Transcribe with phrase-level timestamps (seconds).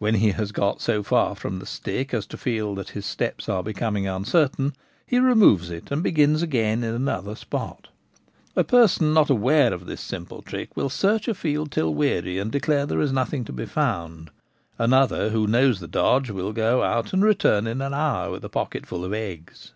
[0.00, 3.48] When he has got so far from the stick as to feel that his steps
[3.48, 4.72] are becoming uncertain,
[5.06, 7.86] he removes it, and begins again in another spot
[8.56, 12.50] A person not aware of this simple trick will search a field till weary and
[12.50, 14.30] declare there is nothing to be found;
[14.76, 18.48] another, who knows the dodge, will go out and return in an hour with a
[18.48, 19.70] pocketful of eggs.